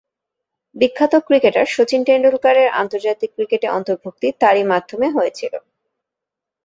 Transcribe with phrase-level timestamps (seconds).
[0.75, 5.53] বিখ্যাত ক্রিকেটার শচীন তেন্ডুলকরের আন্তর্জাতিক ক্রিকেটে অন্তর্ভূক্তি তারই মাধ্যমে হয়েছিল।